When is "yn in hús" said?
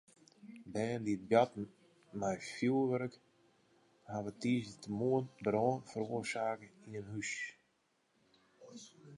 6.85-7.31